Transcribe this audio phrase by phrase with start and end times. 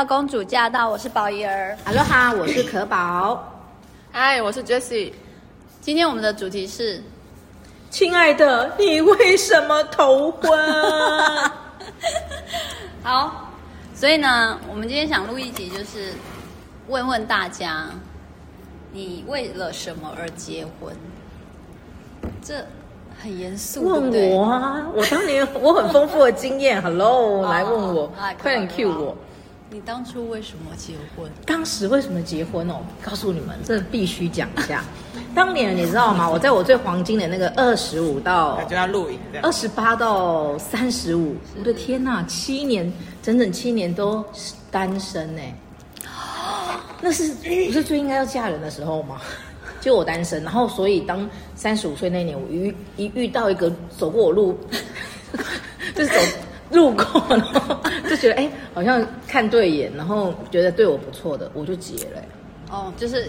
[0.00, 1.76] 到公主驾到，我是宝仪儿。
[1.84, 3.52] 哈喽哈，我是可宝。
[4.10, 5.12] 嗨，我是 Jessie。
[5.82, 7.02] 今天我们的主题是：
[7.90, 10.58] 亲爱的，你为什么头昏？
[13.04, 13.50] 好，
[13.94, 16.14] 所以呢，我们今天想录一集，就是
[16.88, 17.84] 问问大家，
[18.92, 20.96] 你为了什么而结婚？
[22.42, 22.54] 这
[23.22, 24.86] 很严肃，问我啊！
[24.94, 28.10] 我当年我很丰富的经验，Hello， 来问我，
[28.40, 29.14] 快点 cue 我。
[29.72, 31.30] 你当初为什么结婚？
[31.46, 32.78] 当时为什么结婚哦？
[33.00, 34.82] 告诉你们，这必须讲一下。
[35.32, 36.28] 当年你知道吗？
[36.28, 45.42] 我在我最黄金的那个二十五到就要录影，二十八到三十五，我的天呐，七年整整七年都是单身呢。
[47.00, 49.20] 那是不是最应该要嫁人的时候吗？
[49.80, 54.58] 就我单身，然后所以当三十五岁那年，我遇一遇到一个走过我路，
[55.94, 56.14] 就是走。
[56.70, 57.76] 路过，然后
[58.08, 62.22] 就觉得哎，好像看对眼，然后觉得对我不错的，我就结了。
[62.70, 63.28] 哦，就是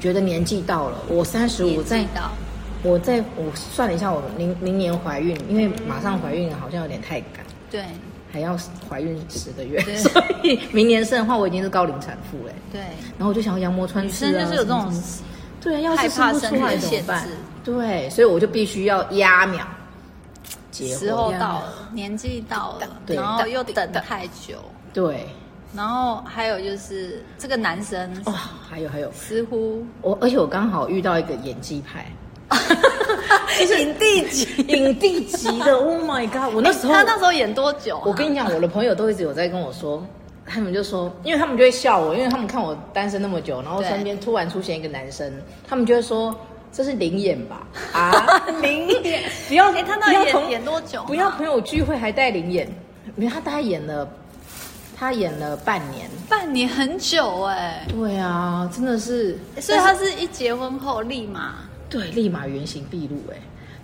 [0.00, 2.04] 觉得年纪到了，我三十五，在
[2.82, 7.84] 我在我算了一下，我明明年怀孕，因为马上怀孕好像有点太赶，对，
[8.32, 8.56] 还要
[8.88, 12.54] 怀孕十个月， 所以明年生的话，我已经是高龄产妇嘞。
[12.70, 12.80] 对，
[13.18, 15.02] 然后我就想要羊膜穿刺啊，就是有这种，
[15.60, 17.26] 对啊，要是生不出来怎么办？
[17.64, 19.66] 对，所以我就必须要压秒。
[20.88, 24.56] 时候到了，年纪到了，然后又等太久，
[24.92, 25.26] 对，
[25.74, 28.34] 然后还有就是这个男生哦，
[28.68, 32.06] 还有还有，似乎我而且我刚好遇到一个演技派，
[33.58, 36.54] 就是影帝级影帝级的，Oh my god！
[36.54, 38.02] 我那时候他那时候演多久？
[38.04, 40.04] 我跟你讲，我的朋友都一直有在跟我说，
[40.46, 45.32] 他们就说，因为他们就会笑我，因为他们看我单身那么久，然后身边突然出现一个男生，
[45.68, 46.34] 他们就会说。
[46.72, 47.66] 这是零演吧？
[47.92, 48.12] 啊，
[48.62, 49.22] 零演！
[49.48, 51.02] 不要，他那演演多久？
[51.04, 52.68] 不要朋友聚会还带零演，
[53.16, 54.08] 没有，他大概演了，
[54.96, 57.86] 他演了半年，半年很久哎。
[57.88, 61.54] 对啊，真的是，所以他是一结婚后立马，
[61.88, 63.36] 对，立马原形毕露哎。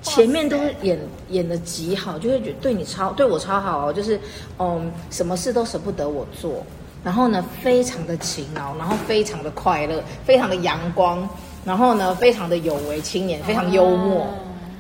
[0.03, 4.21] 前面都是演演的极好，就会觉得对你超对我超好哦，就是
[4.61, 6.65] 嗯，什么事都舍不得我做，
[7.03, 11.29] 然后呢，非常的勤劳，然后非常的快乐，非常的阳光。
[11.67, 14.27] 然后呢，非常的有为青年，非常幽默。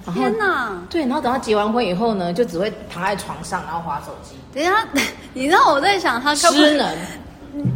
[0.07, 0.81] 哦、天哪！
[0.89, 4.37] 对，然后等他结完婚以后呢，就只会躺在床上，然后划手机。
[4.55, 4.87] 等一下，
[5.35, 6.97] 你知道我在想他失能。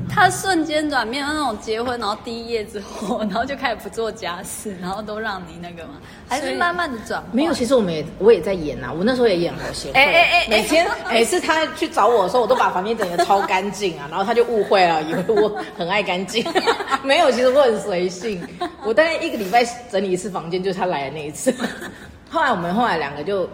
[0.08, 5.94] 他瞬间转变，那种结婚然后第一夜之后，然后就开始不做家事，然后都让你那个吗？
[6.28, 7.22] 还是慢慢的转？
[7.32, 9.94] 没有，其实我们也我也在演呐、啊，我那时候也演好协会。
[9.94, 16.44] 哎哎哎，每天 每次他去找我的时候，我都把房间整的超干净啊，然后他就误会了，以为我很爱干净。
[17.02, 18.46] 没有，其实我很随性。
[18.84, 21.54] 我大概一个礼拜整理一次房间，就是他来的那一次。
[22.30, 23.48] 后来我们后来两个就。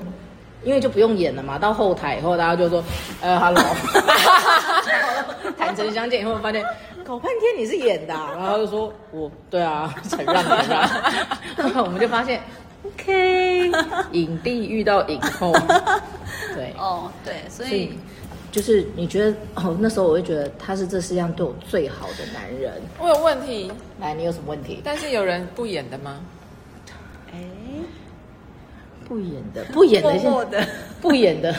[0.64, 2.82] 因为就不用演了嘛，到后台以后，大家就说，
[3.20, 3.64] 呃，Hello，
[5.56, 6.64] 坦诚相见以后，发现
[7.04, 10.90] 搞半天你是演的、啊，然后就说，我，对啊，承认一下，
[11.56, 12.40] 然后 我们就发现
[12.84, 13.70] ，OK，
[14.12, 15.52] 影帝遇到影后，
[16.54, 17.96] 对，哦，对，所以，
[18.50, 22.72] 就是你觉得，哦，那时候我会觉得他是这世界上对我最好的男人。
[22.98, 24.80] 我有问题，来，你有什么问题？
[24.82, 26.18] 但是有人不演的吗？
[29.06, 30.68] 不演的，不演的，
[31.00, 31.54] 不演的，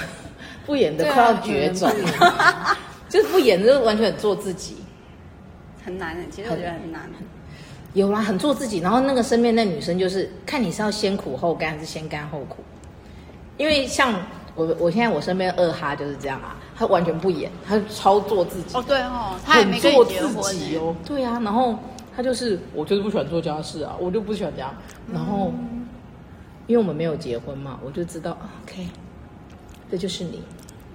[0.65, 1.89] 不演的，快要绝种，
[3.07, 4.75] 就是不演的，就完全很做自己，
[5.85, 6.23] 很难的。
[6.29, 7.09] 其实我觉得很难。
[7.93, 8.79] 有啦，很做自己。
[8.79, 12.57] 然后那个身边那女生，就是看你是要先苦后甘，还是先甘后苦。
[13.55, 14.13] 因为像
[14.53, 18.77] 我，我现在我身边二哈就是这样啊，他完全不演，他超做自己。
[18.77, 20.93] 哦，对哦，他也没做自己哦。
[21.05, 21.79] 对啊，然后
[22.13, 24.75] 他就是，我就是不喜欢做家事啊，我就不喜欢这样，
[25.13, 25.53] 然后。
[26.67, 28.87] 因为我们没有结婚嘛，我就知道，OK，
[29.89, 30.43] 这就是你。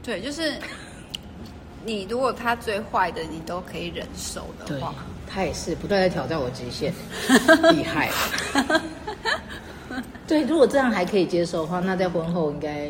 [0.03, 0.55] 对，就是
[1.84, 2.06] 你。
[2.10, 4.95] 如果他最坏的你都可以忍受的话，
[5.27, 6.92] 他也是不断在挑战我极限，
[7.72, 8.10] 厉害。
[10.27, 12.89] 对，如果这样还可以接受的话，那在婚后应该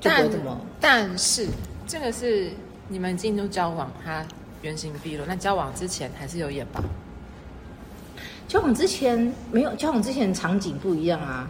[0.00, 0.60] 就不会这么。
[0.80, 1.48] 但是
[1.86, 2.50] 这个是
[2.88, 4.24] 你们进入交往，他
[4.62, 5.24] 原形毕露。
[5.26, 6.82] 那交往之前还是有演吧？
[8.46, 11.48] 交往之前没有，交往之前场景不一样啊。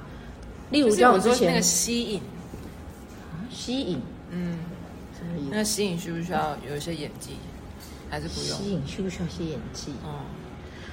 [0.71, 2.23] 例如交往之前那个吸引，
[3.51, 4.01] 吸引，
[4.31, 4.59] 嗯，
[5.51, 7.33] 那个吸引需不需要有一些演技，
[8.09, 8.59] 还是不用？
[8.59, 9.93] 吸引需不需要一些演技？
[10.05, 10.21] 哦，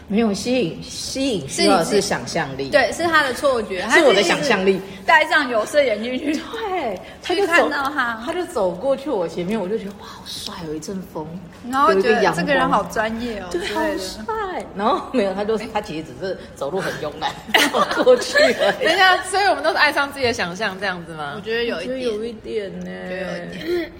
[0.09, 11.27] 没有吸引，吸引需要的是想象力，对，是他的错觉，是我的想象力，戴上有色眼镜去，对，他就看到他，他就走过去我前面，我就觉得哇，好帅，有一阵风，
[11.69, 17.29] 然后觉得这个人好专业哦，对，好帅，然后没有，他就他其实只是走路很慵懒
[17.73, 18.71] 走过去了。
[18.81, 21.33] 等一下，所以我们都是爱上自己的想象这样子吗？
[21.35, 23.91] 我觉得有一点，有一点呢，有一点，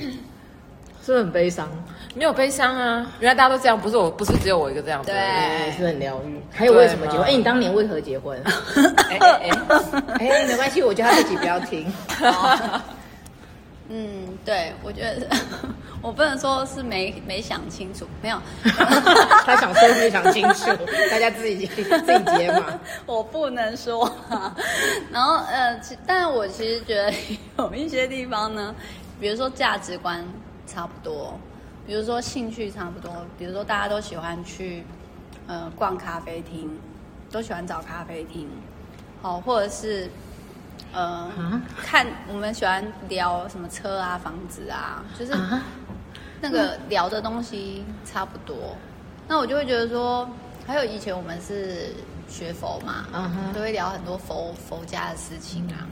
[1.06, 1.70] 是不是很悲伤？
[2.18, 5.12] 没有悲伤啊，原来大家都这样，不是我，不是只有我一个这样子。
[5.12, 6.42] 对对，是很疗愈。
[6.52, 7.24] 还有为什么结婚？
[7.28, 8.42] 哎，你当年为何结婚？
[9.10, 9.50] 哎哎哎，
[10.20, 11.94] 哎，没关系，我觉得他自己不要听。
[13.90, 15.28] 嗯，对，我觉得
[16.02, 18.38] 我不能说是没没想清楚，没有，
[19.46, 20.72] 他想说没想清楚，
[21.10, 22.66] 大家自己自己接嘛。
[23.06, 24.12] 我不能说，
[25.12, 27.14] 然后呃，但是我其实觉得
[27.60, 28.76] 有一些地方呢，
[29.22, 30.22] 比如说价值观
[30.66, 31.40] 差不多，
[31.88, 34.84] 比如说兴趣差不多，比如说大家都喜欢去
[35.48, 36.70] 呃逛咖啡厅，
[37.32, 38.48] 都喜欢找咖啡厅，
[39.24, 40.08] 好，或者是。
[40.94, 41.30] 呃，
[41.84, 45.34] 看我们喜欢聊什么车啊、房子啊，就是
[46.40, 48.56] 那个聊的东西差不多。
[49.28, 50.28] 那我就会觉得说，
[50.66, 51.94] 还有以前我们是
[52.30, 53.06] 学佛嘛，
[53.54, 55.86] 都会聊很多佛佛家的事情啊。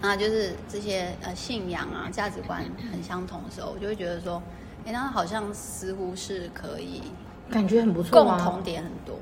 [0.00, 4.40] 那就是这些呃信仰啊、价值观很相同的时候，我就会觉得说，
[4.86, 7.02] 哎，那好像似乎是可以，
[7.50, 9.18] 感觉很不错，共同点很多，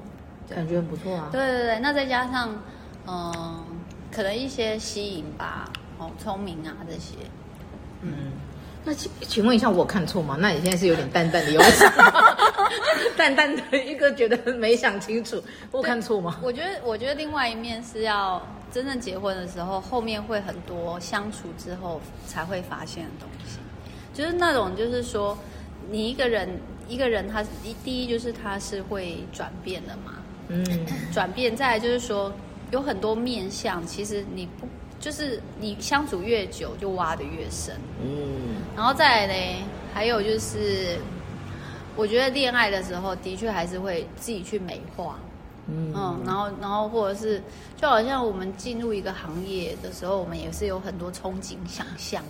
[0.48, 1.28] 感觉很不错啊。
[1.32, 2.50] 对对对，那再加上
[3.06, 3.64] 嗯。
[4.12, 7.14] 可能一些吸引吧，哦，聪明啊这些，
[8.02, 8.12] 嗯，
[8.84, 10.36] 那请请问一下，我看错吗？
[10.40, 11.88] 那你现在是有点淡淡的忧伤，
[13.16, 15.40] 淡淡的一个觉得没想清楚，
[15.70, 16.40] 我看错吗？
[16.42, 18.42] 我觉得，我觉得另外一面是要
[18.72, 23.60] 真正结婚的时候，后面会很多相处之后才会发现的东西，
[24.20, 25.36] 就是那种就是说，
[25.90, 26.46] 你一个人
[26.88, 30.14] 一个人他一第一就是他是会转变的嘛，
[30.48, 30.64] 嗯，
[31.10, 32.30] 转变，再来就是说。
[32.72, 34.68] 有很多面相，其实你不
[35.00, 37.74] 就是你相处越久，就挖的越深。
[38.00, 40.96] 嗯，然后再来呢，还有就是，
[41.96, 45.18] 我觉得恋爱的时候，的确还是会自己去美化。
[45.70, 47.42] 嗯，嗯，然后然后或者是，
[47.76, 52.22] 就好像我们进入一个行业的时候，我们也是有很多憧憬、想象，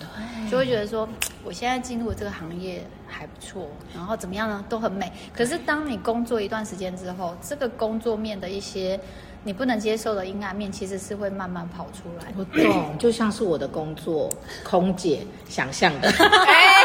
[0.51, 1.09] 就会觉得说，
[1.45, 5.11] 我现在进入这个行业还不错，然后怎么样呢，都很美。
[5.35, 9.01] 可是当你工作一段时间之后，这个工作面的一些。
[9.43, 12.31] 你不能接受的阴暗面，其实是会慢慢跑出来。
[12.37, 14.29] 我懂，就像是我的工作，
[14.63, 16.13] 空姐想象的，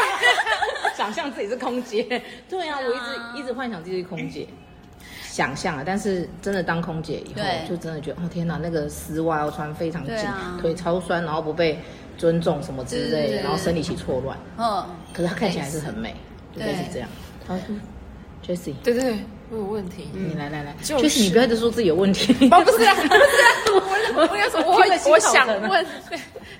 [0.96, 2.22] 想象自己是空姐。
[2.48, 4.48] 对啊，我一直一直幻想自己是空姐，
[5.36, 5.82] 想象啊。
[5.84, 10.16] 但是真的当空姐以后，就真的觉得，哦天哪，那个丝袜要穿非常紧，
[10.60, 11.78] 腿超酸，然后不被
[12.16, 14.38] 尊重什么之类的，然后生理期错乱。
[14.56, 16.14] 嗯，可是她看起来还是很美，
[16.54, 17.08] 对，是这样。
[17.46, 17.64] 他说
[18.42, 19.18] ，Jessie，对对对。
[19.48, 22.32] 我有问题，你来来来，就是你不要一直说自己有问题。
[22.50, 23.48] 哦，不是啊，不是啊，
[24.16, 25.86] 我 我有什么我我想问，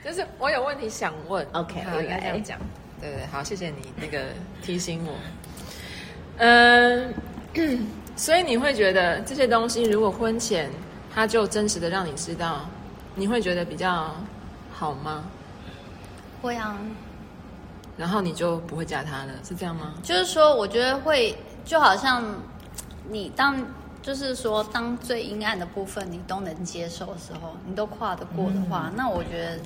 [0.04, 1.44] 就是我有问题想问。
[1.50, 2.60] OK，好，应该这样讲。
[3.00, 4.26] 对对，好，谢谢你那个
[4.62, 5.14] 提醒我。
[6.36, 7.12] 嗯，
[8.16, 10.70] 所以你会觉得这些东西，如果婚前
[11.14, 12.62] 他就真实的让你知道，
[13.14, 14.10] 你会觉得比较
[14.72, 15.24] 好吗？
[16.42, 16.76] 会啊。
[17.96, 19.94] 然后你就不会嫁他了，是这样吗？
[20.02, 22.24] 就是说，我觉得会，就好像。
[23.08, 23.64] 你当
[24.02, 29.58] 就是说，当最阴暗的部分你都能接受的时候，你都跨得过的话，嗯、那我觉得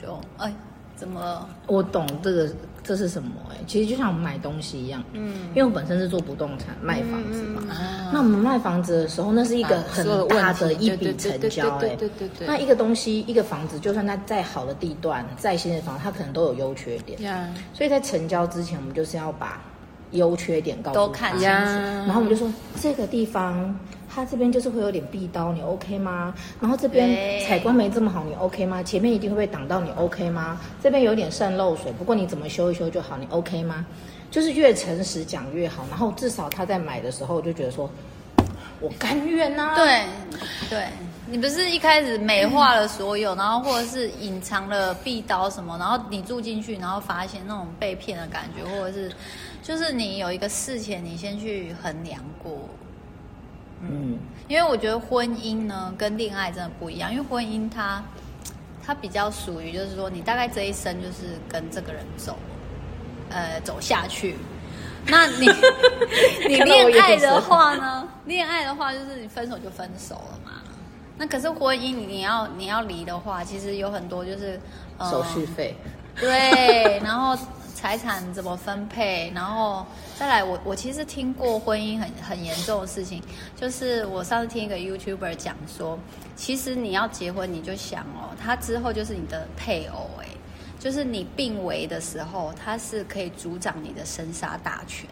[0.00, 0.54] 就哎，
[0.94, 1.48] 怎么了？
[1.66, 2.48] 我懂这个
[2.88, 3.56] 这是什么哎？
[3.66, 12.46] 其实就像我们买东西一样，嗯，因为我本身是做不动产卖房子嘛，嗯、那我们卖房子的时候，那是一个很大的一笔成交哎，对对对对。
[12.46, 19.60] 那一个东西，一个房子，就算它再好的地段，再新的房子，它可能都有优缺点，嗯，所以在成交之前，我们就是要把。
[20.12, 21.66] 优缺点告诉他，都看呀。
[22.06, 23.78] 然后我们就说这个地方，
[24.18, 26.34] 它这边就是会有点壁刀，你 OK 吗？
[26.60, 28.82] 然后这边采光没这么好，你 OK 吗？
[28.82, 30.60] 前面一定会被挡到，你 OK 吗？
[30.82, 33.86] 这边有点渗漏水，不过你怎么修一修就好，你 OK 吗？
[34.28, 37.88] 就是越诚实讲越好，然后至少他在买的时候就觉得说，
[38.80, 39.76] 我甘愿呐、啊。
[39.76, 40.04] 对，
[40.68, 40.84] 对
[41.30, 49.12] 你不是一开始美化了所有，然后或者是隐藏了壁刀什么，然后你住进去，然后发现那种被骗的感觉，或者是。
[49.60, 52.58] 就是你有一个事前，你先去衡量过，
[53.80, 54.18] 嗯，
[54.48, 58.02] 因为我觉得婚姻呢跟恋爱真的不一样，因为婚姻它
[58.84, 62.36] 它比较属于就是说你大概这一生就是跟这个人走，
[63.30, 64.36] 呃，走下去。
[65.06, 65.48] 那你
[66.48, 68.08] 你恋爱的话呢？
[68.26, 70.52] 恋爱的话就是你分手就分手了嘛。
[71.16, 74.60] 那可是婚姻，你要你要离的话，其实有很多就是、
[74.98, 75.74] 呃、手续费，
[76.16, 77.38] 对，然后。
[77.80, 79.30] 财产怎么分配？
[79.32, 79.86] 然后
[80.18, 83.22] 再来我，我其实听过婚姻很很严重的事情，
[83.54, 85.96] 就是我上次听一个 YouTuber 讲说，
[86.34, 90.26] 其实你要结婚，你就想哦，他之后就是你的配偶，哎，
[90.80, 95.08] 就是你病危的时候，他是可以主掌你的生杀大权，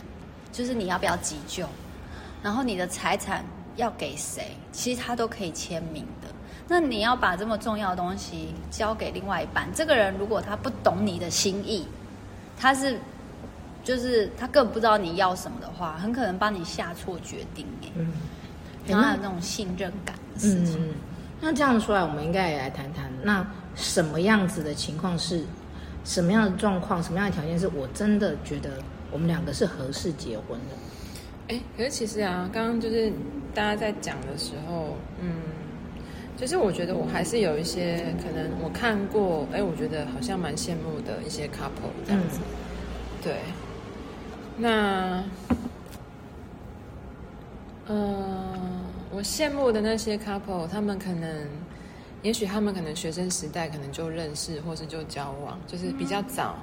[0.50, 1.68] 就是你要不要急救，
[2.42, 3.44] 然后你的财产
[3.76, 6.26] 要给谁，其实他都可以签名的。
[6.66, 11.86] 那你要把这么重要的东西交给另外一半，这个人如果他不懂你的心意。
[12.58, 12.98] 他是
[13.84, 17.90] 就是他根本不知道你要什么的话，很可能帮你下错决定耶。
[17.96, 18.12] 嗯，
[18.86, 20.76] 然后还有那种信任感的事情。
[20.80, 20.94] 嗯，
[21.40, 25.44] 那这样说来，我们应该也来谈谈，那什么样子的情况是，
[26.04, 28.70] 什么样的状况，什么样的条件是我真的觉得
[29.10, 31.54] 我们两个是合适结婚的？
[31.54, 33.12] 哎，可是其实啊，刚刚就是
[33.54, 35.30] 大家在讲的时候，嗯，
[36.36, 43.34] 就是我觉得我还是有一些可能我看过，哎，我觉得好像蛮羡慕的一些 couple 这样子，嗯、对，
[44.56, 45.24] 那，
[47.88, 48.58] 嗯、呃，
[49.10, 51.46] 我羡慕的那些 couple，他们可能，
[52.22, 56.56] 也许他们可能学生时代可能就认识，或是就交往，就是比较早，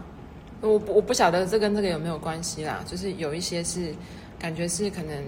[0.62, 3.94] 嗯、我我不晓得这跟这个有没有关系啦，就是有一些是。
[4.40, 5.24] 感觉是可能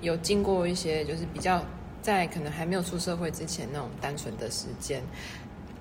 [0.00, 1.62] 有经过一些，就是比较
[2.02, 5.00] 在可能还没有出社会之前那种单纯的时间，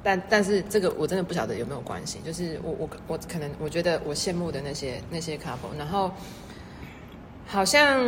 [0.03, 2.19] 但但是这个我真的不晓得有没有关系。
[2.23, 6.11] 就是我我我可能我觉得我羡慕的那些那些 couple，然后
[7.47, 7.99] 好像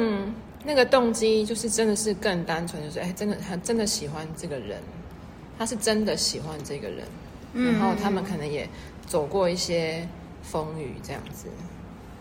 [0.64, 4.80] 那个动机就是真的是更单纯，就是哎，真的他真的喜欢这个人，
[5.58, 7.06] 他是真的喜欢这个人，
[7.54, 8.70] 然后他们可能也
[9.08, 10.08] 走过一些
[10.42, 11.48] 风雨这样子。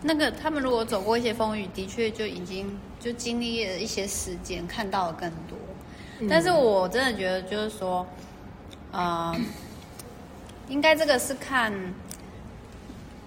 [0.01, 5.57] 那个他们如果走过一些风雨，的确就已经就经历了一些时间，看到了更多。
[6.19, 8.05] 嗯、但是我真的觉得，就是说，
[8.91, 9.35] 呃，
[10.69, 11.73] 应该这个是看，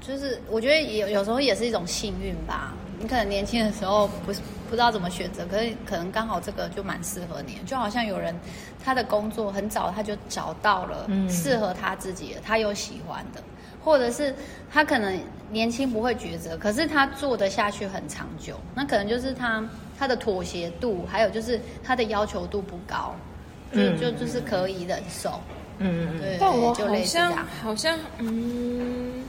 [0.00, 2.72] 就是我觉得有有时候也是一种幸运吧。
[2.98, 4.40] 你可能年轻的时候不是
[4.70, 7.58] 不知道怎么选择，可是可能刚好这个就蛮适合你。
[7.66, 8.34] 就好像有人
[8.82, 13.42] 他的工作很早他就找到了适合他自己的，他有喜欢的。
[13.86, 14.34] 或者是
[14.68, 15.16] 他可能
[15.48, 19.64] 年轻不会抉择，可是他做得下去很长久，那可能就是他
[19.96, 23.14] 他的妥协度，还有就是他的要求度不高，
[23.70, 25.40] 嗯、就就就是可以忍受。
[25.78, 26.36] 嗯嗯对。
[26.40, 29.22] 但我好像好像嗯，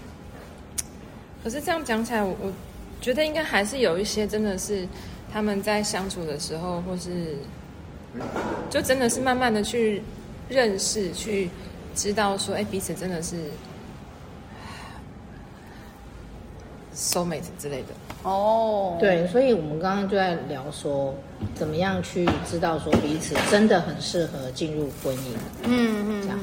[1.43, 2.51] 可是这样讲起来，我我
[2.99, 4.87] 觉得应该还是有一些真的是
[5.31, 7.35] 他们在相处的时候，或是
[8.71, 10.01] 就真的是慢慢的去
[10.49, 11.47] 认识，去
[11.93, 13.35] 知道说，哎，彼此真的是。
[16.97, 17.89] Soulmate 之类的
[18.23, 18.99] 哦，oh.
[18.99, 21.13] 对，所以我们刚刚就在聊说，
[21.53, 25.35] 怎么样去知道说彼此真的很适合进入婚姻，
[25.65, 26.39] 嗯嗯，这样，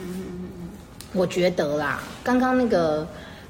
[1.13, 3.05] 我觉得啦，刚刚那个，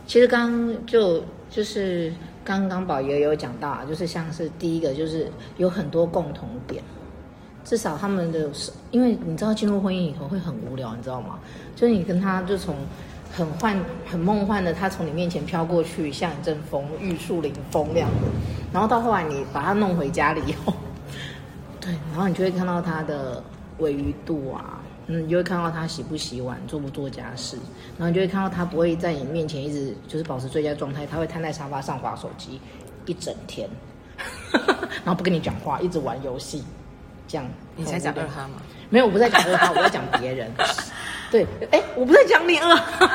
[0.06, 2.10] 其实刚刚就就是
[2.42, 6.82] 刚刚宝爷有讲到啊，就是像是第一个就是有很多共同点，
[7.66, 8.48] 至少他们的，
[8.90, 11.38] 因为你知道进入婚姻以后会很无聊，你知道吗？
[11.76, 12.74] 就是你跟他就从。
[13.36, 13.76] 很幻、
[14.06, 18.28] 很梦幻的，他从你面前飘过去，像一阵风，玉树临风那样的。
[18.72, 20.72] 然后到后来，你把他弄回家里以后，
[21.80, 23.42] 对，然后你就会看到他的
[23.78, 27.56] 鮪鱼肚啊，嗯，你就会看到他洗不洗碗、做不做家事，
[27.98, 32.60] 然后你就会看到他不会在你面前一直就是保持最佳状态，他会瘫在沙发上滑手机
[33.06, 33.68] 一整天，
[35.04, 36.62] 然后不跟你讲话，一直玩游戏，
[37.26, 37.44] 这样。
[37.74, 38.62] 你才讲二哈吗？
[38.90, 40.48] 没有，我不在讲二哈，我在讲别人。
[41.34, 43.10] 对，哎，我不在讲你二哈，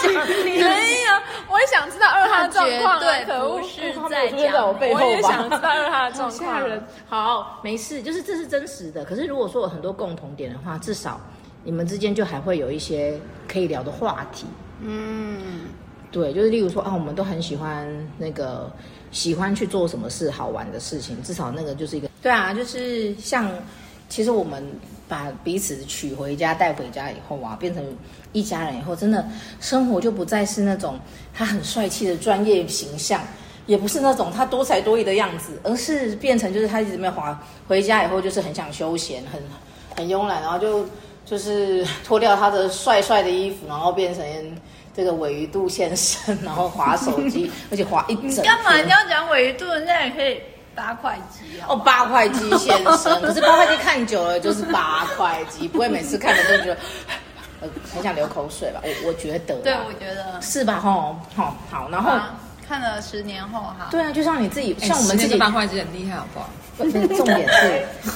[0.00, 0.12] 讲
[0.44, 0.44] 你。
[0.44, 1.12] 没有，
[1.50, 3.00] 我也想知道二哈的状况。
[3.00, 5.04] 对，可恶，是在讲我背后吧。
[5.04, 6.62] 我也想知道二哈的状况。
[7.08, 9.04] 好，没事，就是这是真实的。
[9.04, 11.20] 可是如果说有很多共同点的话，至少
[11.64, 13.18] 你们之间就还会有一些
[13.48, 14.46] 可以聊的话题。
[14.80, 15.62] 嗯，
[16.12, 18.70] 对，就是例如说啊，我们都很喜欢那个，
[19.10, 21.20] 喜欢去做什么事，好玩的事情。
[21.24, 22.08] 至少那个就是一个。
[22.22, 23.50] 对啊，就是像，
[24.08, 24.64] 其实我们。
[25.12, 27.84] 把彼此娶回家带回家以后啊，变成
[28.32, 29.28] 一家人以后，真的
[29.60, 30.98] 生活就不再是那种
[31.34, 33.20] 他很帅气的专业形象，
[33.66, 37.38] 也不是那种他多才多艺的样子，而是变成就是他一直没有滑
[37.68, 39.38] 回家以后就是很想休闲，很
[39.94, 40.86] 很慵懒，然后就
[41.26, 44.24] 就是 脱掉他的帅帅的衣服，然后变成
[44.96, 48.30] 这个鮪鱼肚先生，然后滑手机， 而且滑一整。
[48.30, 48.80] 你干嘛？
[48.80, 50.40] 你要讲鮪鱼肚，人家也可以。
[50.74, 56.78] 八块肌哦，八块肌先生， 可是八块肌看久了就是八块肌，不会每次看了都觉得
[57.94, 58.80] 很想流口水吧？
[58.82, 60.80] 我我觉得，对，我觉得是吧？
[60.80, 62.12] 吼，好，好，然后
[62.66, 66.48] 看了十年后哈，对啊，就像你自己，像我们自己八块肌很厉害，好不好？
[67.16, 67.46] 重点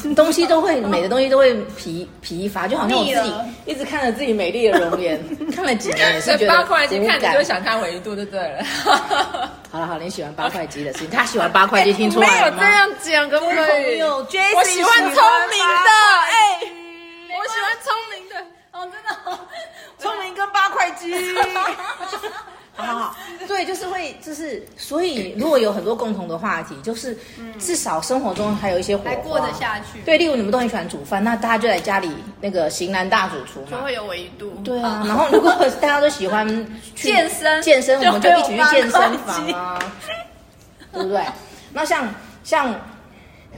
[0.03, 3.35] 是东西都会美的东西都会疲疲乏，就好像我自己
[3.67, 5.23] 一直看着自己美丽的容颜，
[5.55, 8.65] 看了几年也是觉得八块肌看着就想看鮪鱼肚就对了。
[9.71, 12.63] 好了好了，你喜欢八 块肌的事情，他喜欢八块肌，听出来了吗？
[12.63, 14.01] 没有这样讲，可不可以？
[14.03, 15.91] 我喜欢聪明的，
[16.31, 16.61] 哎，
[17.29, 18.37] 我喜欢聪明的，
[18.73, 19.39] 哦，真的，
[19.99, 21.13] 聪明跟八块肌。
[22.77, 23.17] 好好好，
[23.49, 27.17] 对，就是会，就是，所以如果有很多共同的话题，就是
[27.59, 30.01] 至少生活中还有一些火花，还过得下去。
[30.05, 34.53] 对，例如你们都很喜欢煮饭，那大家就在家里那个型男大主厨嘛，就会有维度。
[34.63, 36.47] 对啊，然后如果大家都喜欢
[36.95, 39.79] 健身，健身，我们就一起去健身房啊。
[40.93, 41.23] 对不对？
[41.75, 42.09] 那像
[42.43, 42.75] 像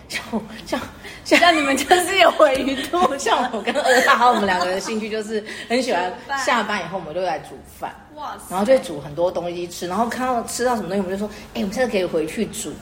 [0.09, 0.23] 像
[0.67, 0.81] 像
[1.25, 6.13] 像，像你们就是有回鱼肚，像我跟二大豪，我们两个人兴趣就是很喜欢
[6.45, 12.73] 下班以后我们就来煮饭，哇塞，然后就会煮很多东西吃，然后看到吃到什么东西，我们就说，哎，我们现在可以回去煮，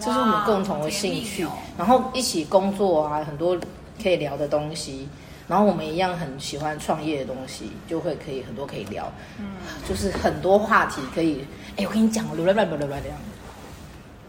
[0.00, 3.58] 这是我们共同的兴趣，哦、然后一起工作啊，很多
[4.02, 5.08] 可以聊的东西。
[5.48, 9.46] 然后我们一样很喜欢创业的东西，就会可以很多可以聊，嗯，
[9.88, 11.42] 就是很多话题可以。
[11.78, 13.18] 哎，我跟你讲，乱乱乱乱乱这样。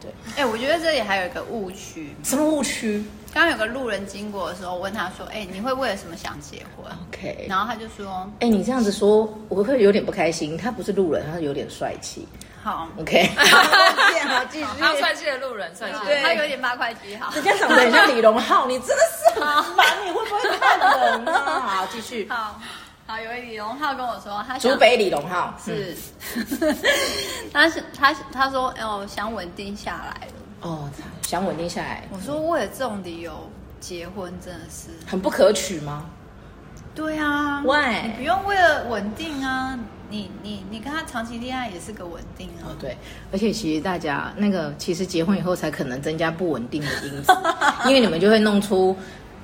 [0.02, 2.16] 对，哎，我觉得这里还有一个误区。
[2.24, 3.04] 什么误区？
[3.34, 7.46] 刚刚有个路人经过的时候，我问他说：“哎，你会为了什么想结婚？”OK。
[7.48, 10.58] 然后他就说：“哎，你这样子说，我会有点不开心。
[10.58, 12.28] 他不是路人，他是有点帅气。”
[12.62, 14.66] 好，OK，好， 继续。
[14.66, 15.98] 好帅气的路人，帅气。
[16.06, 17.34] 对，他有点八块肌，好。
[17.34, 21.32] 人家长得很像李荣浩，你真的是很烦，你会不会看人呢？
[21.34, 22.28] 好，继续。
[22.30, 22.60] 好，
[23.10, 25.98] 好，有位李荣浩跟我说，他竹北李荣浩 是，
[27.52, 30.34] 他是他他说哦，想稳定下来了。
[30.62, 30.88] 哦，
[31.24, 32.08] 想稳定下来。
[32.12, 33.50] 我说为了这种理由
[33.80, 36.06] 结婚，真的是很不可取吗？
[36.94, 38.04] 对啊，Why？
[38.06, 39.80] 你不用为了稳定啊。
[40.12, 42.70] 你你你跟他长期恋爱也是个稳定啊。
[42.70, 42.98] 哦，对，
[43.32, 47.32] 而且其实大家那个其实结婚以后才可能增加不稳定的因子，
[47.86, 48.96] 因为你们就会弄出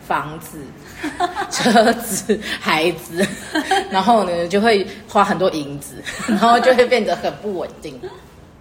[0.08, 0.60] 房子、
[1.52, 3.26] 车子、孩子，
[3.92, 8.00] 然后呢就会花很多银子， 然后就会变得很不稳定，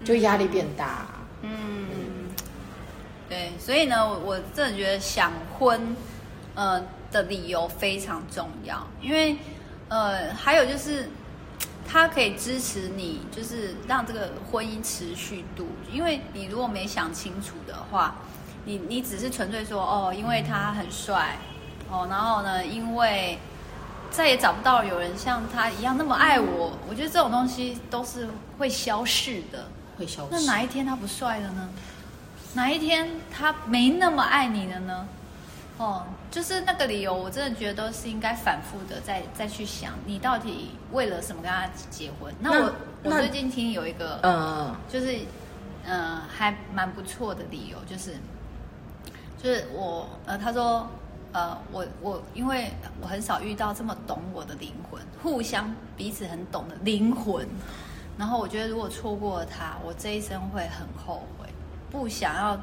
[0.04, 1.06] 就压力变大。
[1.42, 1.86] 嗯，
[3.28, 5.96] 对，所以呢，我我真的觉得想婚，
[6.54, 6.82] 呃
[7.12, 9.36] 的理由非常重要，因为
[9.88, 11.08] 呃还有就是。
[11.86, 15.68] 他可以支持你，就是让这个婚姻持续度。
[15.92, 18.16] 因为你如果没想清楚的话，
[18.64, 21.36] 你你只是纯粹说哦，因为他很帅，
[21.90, 23.38] 哦，然后呢，因为
[24.10, 26.72] 再也找不到有人像他一样那么爱我。
[26.88, 29.66] 我觉得这种东西都是会消逝的，
[29.98, 30.28] 会消逝。
[30.30, 31.68] 那哪一天他不帅了呢？
[32.54, 35.08] 哪一天他没那么爱你了呢？
[35.76, 42.32] 哦，就是那个理由，我真的觉得都是应该反复的再再去想，你到底为了什么跟他结婚？
[42.38, 45.18] 那我那我最近听有一个，嗯，就是
[45.84, 48.14] 嗯还蛮不错的理由，就是
[49.44, 50.88] 就是我呃他说
[51.32, 52.70] 呃我我因为
[53.02, 57.46] 我很少遇到这么懂我的灵魂，互相彼此很懂的灵魂，
[58.16, 61.46] 然后我觉得如果错过了他，我这一生会很后悔，
[61.90, 62.58] 不想要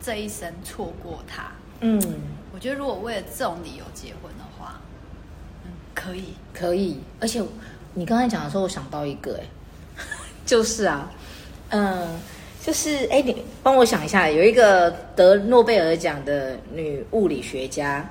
[0.00, 2.00] 这一生错过他，嗯。
[2.54, 4.78] 我觉得如果为了这种理由结婚的话，
[5.64, 7.00] 嗯，可以，可以。
[7.18, 7.42] 而且
[7.94, 9.46] 你刚才讲的时候，我想到一个，哎，
[10.46, 11.10] 就是啊，
[11.70, 12.20] 嗯，
[12.64, 18.08] 就是哎，你帮我想一下，有一个得诺贝尔奖的女物理学家，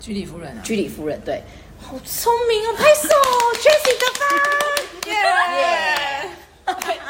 [0.00, 1.42] 居里夫人啊，居里夫人，对，
[1.78, 3.08] 好聪明哦，拍手
[3.60, 6.30] ，Jessica，耶，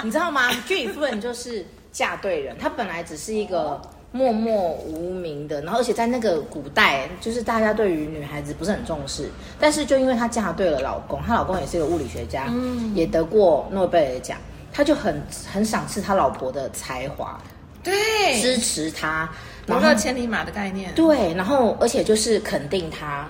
[0.02, 0.50] 你知道吗？
[0.66, 3.80] 居里夫人就是嫁对人，她本来只是一个。
[4.16, 14.38] 默默无名的，然后而且在那个古代，就是大家对于女孩子不是很重视，但是就因为她嫁对了老公，她老公也是一个物理学家，嗯，也得过诺贝尔奖，
[14.74, 17.40] 他就很很赏识他老婆的才华，
[17.82, 17.94] 对，
[18.42, 19.26] 支持他，
[19.64, 23.26] 然后千里马的概念，对，然后而且就是肯定他，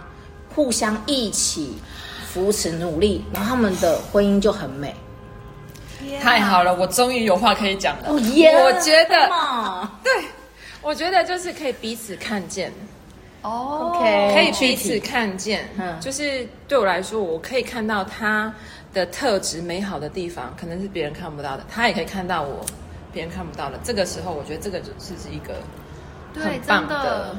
[0.55, 1.77] 互相一起
[2.27, 4.93] 扶持努力，然后他们的婚姻就很美。
[6.21, 8.19] 太好了，我终于有话可以讲了，我
[8.81, 9.31] 觉得，
[10.03, 10.11] 对。
[10.83, 12.71] 我觉得就是可以彼此看见，
[13.41, 18.53] 哦，OK，可以彼此看见，嗯，就是对我来说，我可以看到他
[18.95, 22.65] 的特质美好的地方，可能是别人看不到的，他也可以看到我
[23.13, 23.79] 别人看不到的。
[23.85, 25.57] 这个时候，我觉得这个就是一个
[26.41, 27.03] 很棒的。
[27.03, 27.37] 的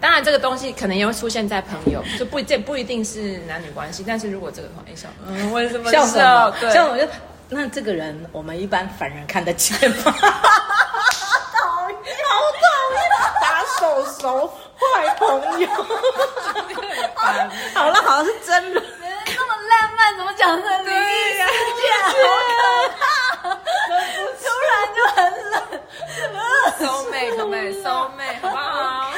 [0.00, 4.04] 当然，这个东西可能也会出现在朋友，就不这不一定是男女关系。
[4.06, 6.04] 但是如果这个朋友笑，嗯，为什么 笑？
[6.04, 7.08] 笑对，像我就
[7.48, 9.96] 那这个人，我们一般凡人看得见吗？
[11.56, 12.12] 讨厌，讨
[12.92, 13.00] 厌，
[13.40, 14.82] 把手手坏
[15.16, 15.24] 朋
[15.60, 15.68] 友，
[17.74, 18.82] 好了，好了是真的。
[20.16, 20.84] 怎么讲的？
[20.84, 20.94] 对
[21.38, 21.46] 呀，
[22.02, 23.00] 好可怕，
[24.42, 25.16] 突然就很
[25.50, 25.54] 冷。
[26.78, 29.12] So mate，美，so mate，好不好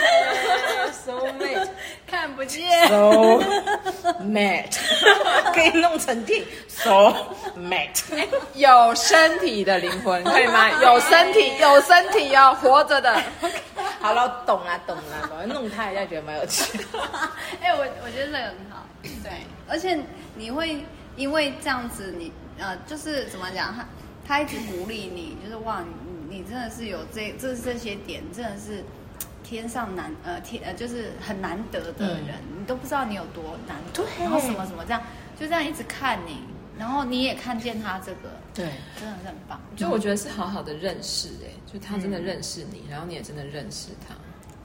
[0.92, 1.68] ？So mate，
[2.06, 2.86] 看不见。
[2.88, 3.42] So
[4.22, 4.76] mate，
[5.54, 7.14] 可以弄成电 So
[7.56, 8.02] mate，
[8.54, 10.68] 有身体的灵魂，可以吗？
[10.82, 13.20] 有身体，有身体哦活着的。
[14.00, 16.78] 好了，懂了，懂了，反正弄他一下觉得蛮有趣。
[17.60, 18.86] 哎、欸，我我觉得这个很好，
[19.24, 19.32] 对，
[19.68, 19.98] 而且
[20.38, 20.84] 你会
[21.16, 23.86] 因为这样子你，你呃，就是怎么讲，他
[24.26, 28.84] 他一直鼓励你，就是哇，你你真的是有这这这些点，真的是
[29.42, 35.02] 天上难呃天呃就是很难得的人，嗯、你都不知道你有多难得，对，然后什么什么这样，
[35.38, 36.42] 就这样一直看你，
[36.78, 38.66] 然后你也看见他这个，对，
[39.00, 39.60] 真的是很棒。
[39.74, 44.14] 就我觉得是好好的认识、欸，哎，就他真的认识你，然后你也真的认识他。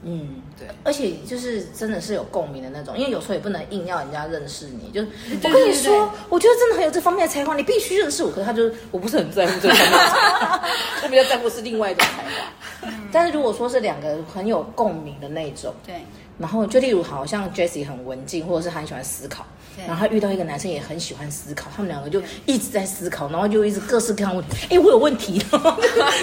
[0.05, 5.07] 嗯，对，而且就是真的是有共鸣的那种，因为有时候也不能硬要人家认识你，就是
[5.43, 8.31] 我跟你说，我觉得真的很有这方面的才华，你必须认识我。
[8.31, 10.67] 可是他就我不是很在乎这方面的才华，
[11.03, 12.91] 我比较在乎是另外一种才华。
[13.11, 16.01] 但是如果说是两个很有共鸣的那种，对，
[16.37, 19.45] 然后就例如好像 Jessie 很文静，或者是很喜欢思考，
[19.87, 24.67] 然后他遇到一个男生也很喜欢思考，他们两个就一直在思考，然后就一直各式各样问题。
[24.69, 25.41] 哎，我有问题，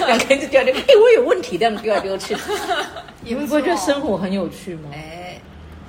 [0.07, 2.35] 两个人就觉得哎，我有问题，这样丢来丢去。
[3.23, 4.89] 你们不会觉得生活很有趣吗？
[4.93, 5.39] 哎，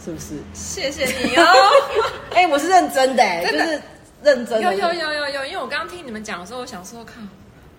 [0.05, 0.35] 是不是？
[0.53, 1.45] 谢谢你哦。
[2.35, 3.83] 哎，我是认真的，哎，就是
[4.23, 4.63] 认真的。
[4.63, 7.13] 有有有有有，因为我刚刚听你们讲的时候，我想说，靠，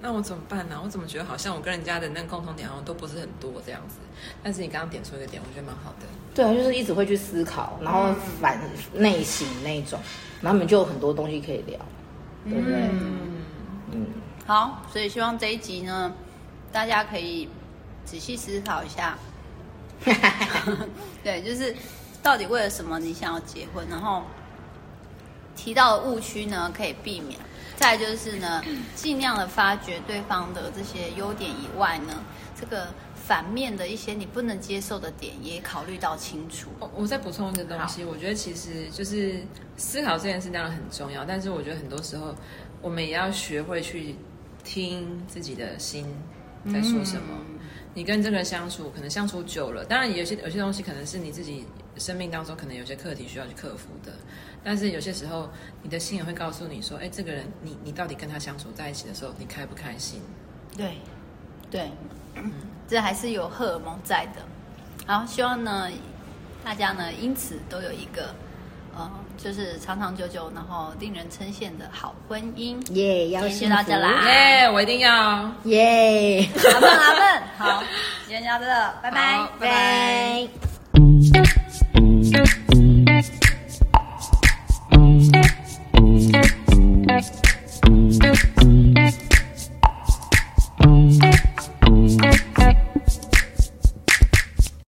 [0.06, 0.78] 那我怎么办呢？
[0.84, 3.96] 我怎么觉得好像我跟人家的那个共同点好像都不是很多这样子？
[4.44, 6.06] 但是你刚刚点出一个点，我觉得蛮好的。
[6.36, 8.60] 对啊，就是一直会去思考，然后反
[8.94, 9.98] 内省那种，
[10.42, 11.80] 然后你们就有很多东西可以聊，
[12.50, 12.76] 对不对？
[12.92, 13.44] 嗯
[13.94, 14.06] 嗯。
[14.46, 16.14] 好，所以希望这一集呢，
[16.70, 17.48] 大家可以
[18.04, 19.18] 仔细思考一下。
[21.24, 21.74] 对，就是
[22.22, 23.88] 到底为了什么你想要结婚？
[23.90, 24.24] 然后
[25.56, 27.40] 提到的误区呢，可以避免。
[27.76, 28.62] 再就是呢，
[28.96, 32.24] 尽量的发掘对方的这些优点以外呢，
[32.60, 36.70] 这个反面的一些你不能接受的点，也考虑到清楚。
[36.80, 39.44] 我我再补充一个东西，我觉得其实就是
[39.78, 42.36] 思考这件事当然很重要，但是我觉得很多时候
[42.82, 44.16] 我们也要学会去
[44.64, 46.06] 听自己的心
[46.72, 47.28] 在说什么。
[47.30, 47.53] 嗯
[47.94, 51.66] 你跟这个人相处，可能相处久了，当然有些有些东西可能是你自己
[51.98, 54.12] 生命当中可能有些课题需要去克服的，
[54.64, 55.50] 但是有些时候
[55.82, 60.22] 你的心也会告诉你说，哎，这个人你你到底跟他相处在一起的时候，你开不开心？
[60.76, 60.98] 对，
[61.70, 61.92] 对，
[62.36, 62.52] 嗯，
[62.88, 64.42] 这还是有荷尔蒙在的。
[65.06, 65.90] 好，希望呢
[66.64, 68.34] 大家呢因此都有一个。
[68.96, 72.80] 呃，就是长长久久，然后令人称羡的好婚姻。
[72.94, 74.24] 耶，要谢谢大家啦！
[74.28, 76.48] 耶，我一定要耶！
[76.74, 77.84] 阿笨阿笨，好，
[78.28, 78.66] 今天就到这，
[79.02, 80.73] 拜拜，拜拜。